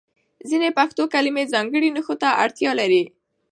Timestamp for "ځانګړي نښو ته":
1.53-2.29